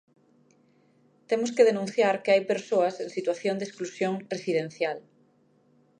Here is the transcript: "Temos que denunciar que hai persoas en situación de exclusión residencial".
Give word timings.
"Temos 1.29 1.53
que 1.55 1.67
denunciar 1.69 2.15
que 2.23 2.31
hai 2.33 2.41
persoas 2.53 2.95
en 3.03 3.09
situación 3.17 3.55
de 3.57 3.65
exclusión 3.67 4.13
residencial". 4.33 4.97